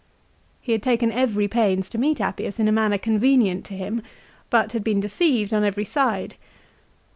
2 0.63 0.63
He 0.63 0.71
had 0.71 0.81
taken 0.81 1.11
every 1.11 1.47
pains 1.47 1.87
to 1.87 1.99
meet 1.99 2.19
Appius 2.19 2.59
in 2.59 2.67
a 2.67 2.71
manner 2.71 2.97
convenient 2.97 3.63
to 3.65 3.75
him, 3.77 4.01
but 4.49 4.71
had 4.73 4.83
been 4.83 4.99
deceived 4.99 5.53
on 5.53 5.63
every 5.63 5.85
side. 5.85 6.33